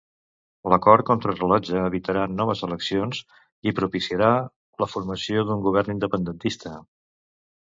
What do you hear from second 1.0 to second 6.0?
contra rellotge evitarà noves eleccions i propiciarà la formació d'un govern